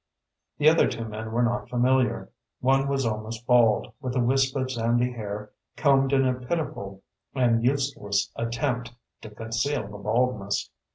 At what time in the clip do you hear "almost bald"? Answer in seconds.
3.05-3.93